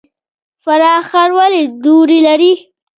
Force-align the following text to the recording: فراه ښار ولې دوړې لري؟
فراه 0.63 0.99
ښار 1.09 1.29
ولې 1.37 1.63
دوړې 1.83 2.19
لري؟ 2.27 2.53